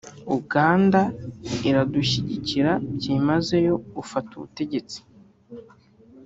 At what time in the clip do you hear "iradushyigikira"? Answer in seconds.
1.69-2.71